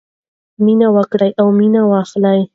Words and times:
مینه 0.65 0.87
ورکړئ 0.95 1.31
او 1.41 1.47
مینه 1.59 1.81
واخلئ. 1.91 2.41